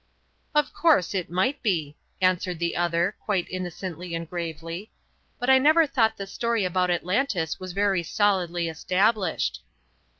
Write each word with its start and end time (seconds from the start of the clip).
"Of 0.55 0.73
course, 0.73 1.13
it 1.13 1.29
might 1.29 1.61
be," 1.61 1.95
answered 2.21 2.57
the 2.57 2.75
other, 2.75 3.15
quite 3.23 3.45
innocently 3.51 4.15
and 4.15 4.27
gravely; 4.27 4.89
"but 5.39 5.47
I 5.47 5.59
never 5.59 5.85
thought 5.85 6.17
the 6.17 6.25
story 6.25 6.65
about 6.65 6.89
Atlantis 6.89 7.59
was 7.59 7.73
very 7.73 8.01
solidly 8.01 8.67
established." 8.67 9.61